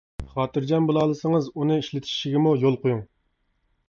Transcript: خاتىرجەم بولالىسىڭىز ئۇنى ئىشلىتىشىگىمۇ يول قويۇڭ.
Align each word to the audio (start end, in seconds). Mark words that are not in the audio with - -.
خاتىرجەم 0.29 0.85
بولالىسىڭىز 0.91 1.49
ئۇنى 1.51 1.77
ئىشلىتىشىگىمۇ 1.81 2.55
يول 2.65 2.79
قويۇڭ. 2.87 3.05